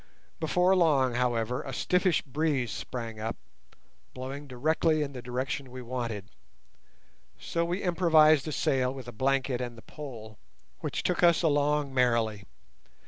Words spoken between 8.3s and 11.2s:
a sail with a blanket and the pole, which